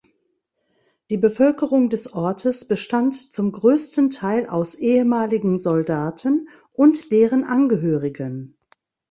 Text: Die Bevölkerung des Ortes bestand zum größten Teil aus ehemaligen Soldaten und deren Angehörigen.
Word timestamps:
Die 1.11 1.17
Bevölkerung 1.17 1.91
des 1.91 2.11
Ortes 2.13 2.67
bestand 2.67 3.15
zum 3.31 3.51
größten 3.51 4.09
Teil 4.09 4.47
aus 4.47 4.73
ehemaligen 4.73 5.59
Soldaten 5.59 6.49
und 6.73 7.11
deren 7.11 7.43
Angehörigen. 7.43 8.57